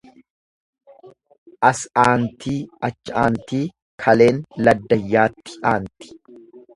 As 1.69 1.79
aantii 2.03 2.55
achii 2.89 3.13
aantii 3.23 3.61
kaleen 4.05 4.39
laddayyatti 4.69 5.59
aanti. 5.73 6.11